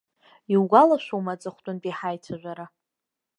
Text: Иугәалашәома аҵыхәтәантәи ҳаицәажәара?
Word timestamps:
Иугәалашәома 0.53 1.31
аҵыхәтәантәи 1.33 1.97
ҳаицәажәара? 1.97 2.65